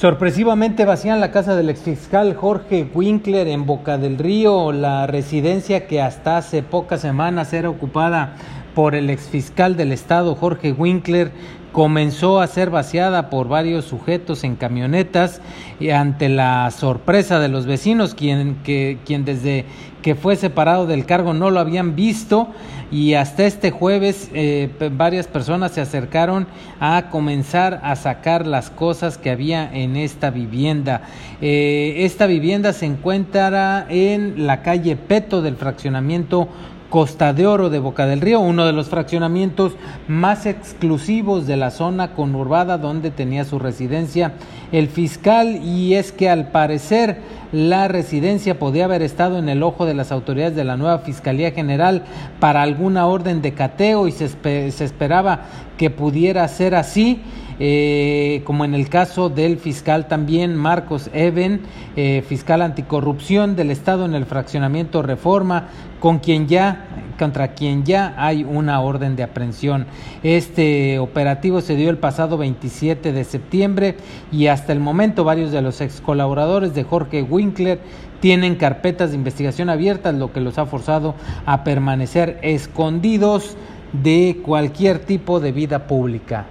[0.00, 6.00] Sorpresivamente vacían la casa del exfiscal Jorge Winkler en Boca del Río, la residencia que
[6.00, 8.34] hasta hace pocas semanas era ocupada
[8.74, 11.32] por el exfiscal del estado Jorge Winkler
[11.72, 15.40] comenzó a ser vaciada por varios sujetos en camionetas
[15.78, 19.64] y ante la sorpresa de los vecinos, quien, que, quien desde
[20.02, 22.48] que fue separado del cargo no lo habían visto
[22.90, 26.46] y hasta este jueves eh, varias personas se acercaron
[26.80, 31.02] a comenzar a sacar las cosas que había en esta vivienda.
[31.40, 36.48] Eh, esta vivienda se encuentra en la calle Peto del fraccionamiento
[36.90, 39.72] Costa de Oro de Boca del Río, uno de los fraccionamientos
[40.08, 44.34] más exclusivos de la zona conurbada donde tenía su residencia
[44.72, 47.18] el fiscal y es que al parecer
[47.52, 51.50] la residencia podía haber estado en el ojo de las autoridades de la nueva Fiscalía
[51.50, 52.04] General
[52.38, 54.26] para alguna orden de cateo y se,
[54.84, 57.22] esperaba que pudiera ser así.
[57.62, 61.60] Eh, como en el caso del fiscal también Marcos Even,
[61.94, 65.68] eh, fiscal anticorrupción del Estado en el fraccionamiento Reforma,
[66.00, 66.86] con quien ya
[67.18, 69.84] contra quien ya hay una orden de aprehensión.
[70.22, 73.96] Este operativo se dio el pasado 27 de septiembre
[74.32, 77.78] y hasta el momento varios de los ex colaboradores de Jorge Winkler
[78.20, 83.54] tienen carpetas de investigación abiertas, lo que los ha forzado a permanecer escondidos
[83.92, 86.46] de cualquier tipo de vida pública.